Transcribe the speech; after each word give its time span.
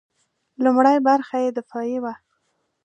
لومړۍ 0.63 0.97
برخه 1.07 1.35
یې 1.43 1.49
دفاعي 1.57 1.97
وه. 2.03 2.13